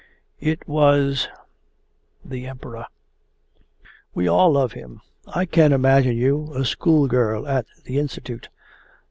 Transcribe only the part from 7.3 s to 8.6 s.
at the Institute...